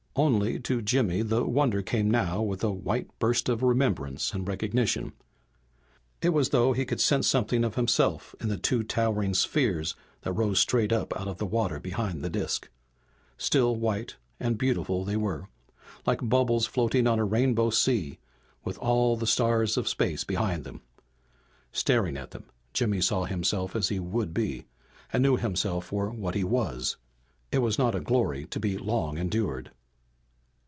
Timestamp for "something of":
7.29-7.75